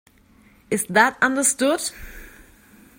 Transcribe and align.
Is 0.71 0.85
that 0.87 1.15
understood? 1.21 1.91